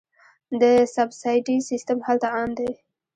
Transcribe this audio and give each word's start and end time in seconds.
د 0.61 0.63
سبسایډي 0.95 1.57
سیستم 1.69 1.97
هلته 2.07 2.27
عام 2.35 2.49
دی. 2.59 2.71